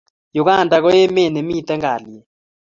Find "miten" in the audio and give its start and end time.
1.47-1.79